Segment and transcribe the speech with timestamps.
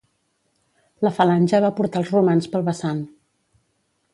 [1.07, 3.05] La falange va portar els romans pel vessant.